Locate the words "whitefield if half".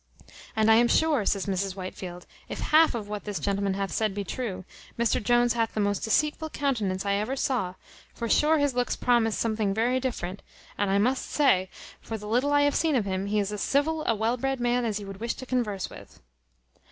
1.75-2.95